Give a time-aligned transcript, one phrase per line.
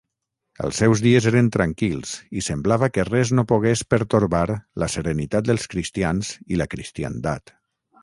[0.67, 4.43] Els seus dies eren tranquils i semblava que res no pogués pertorbar
[4.85, 7.59] la serenitat dels cristians i la cristiandat.